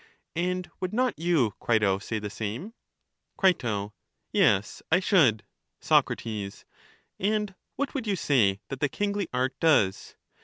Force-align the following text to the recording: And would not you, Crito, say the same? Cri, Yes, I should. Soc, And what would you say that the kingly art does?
And 0.35 0.67
would 0.79 0.93
not 0.93 1.19
you, 1.19 1.53
Crito, 1.59 1.99
say 1.99 2.17
the 2.17 2.31
same? 2.31 2.73
Cri, 3.37 3.53
Yes, 4.33 4.81
I 4.91 4.99
should. 4.99 5.43
Soc, 5.79 6.09
And 7.19 7.53
what 7.75 7.93
would 7.93 8.07
you 8.07 8.15
say 8.15 8.61
that 8.69 8.79
the 8.79 8.89
kingly 8.89 9.27
art 9.31 9.53
does? 9.59 10.15